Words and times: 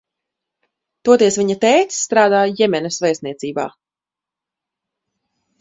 Toties 1.09 1.37
viņa 1.41 1.57
tētis 1.65 1.99
strādā 2.07 2.41
Jemenas 2.63 2.97
vēstniecībā. 3.05 3.67